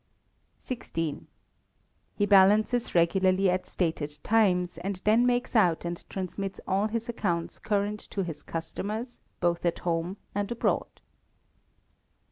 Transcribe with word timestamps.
xvi. 0.59 1.27
He 2.15 2.25
balances 2.25 2.95
regularly 2.95 3.51
at 3.51 3.67
stated 3.67 4.17
times, 4.23 4.79
and 4.79 4.95
then 5.03 5.27
makes 5.27 5.55
out 5.55 5.85
and 5.85 6.03
transmits 6.09 6.59
all 6.67 6.87
his 6.87 7.07
accounts 7.07 7.59
current 7.59 7.99
to 8.09 8.23
his 8.23 8.41
customers, 8.41 9.19
both 9.41 9.63
at 9.63 9.77
home 9.85 10.17
and 10.33 10.51
abroad. 10.51 11.01